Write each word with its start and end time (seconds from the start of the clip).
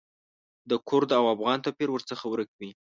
د 0.69 0.71
کرد 0.87 1.09
او 1.19 1.25
افغان 1.35 1.57
توپیر 1.65 1.89
ورڅخه 1.91 2.25
ورک 2.29 2.49
وي. 2.59 2.69